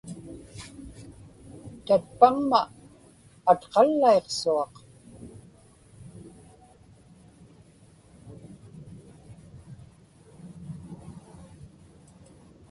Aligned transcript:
tatpaŋma 1.85 2.61
atqallaiqsuaq 3.51 4.73